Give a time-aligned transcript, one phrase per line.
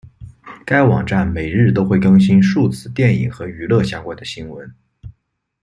[0.65, 4.67] 该网站每日都会更新数次电影和娱乐相关的新闻。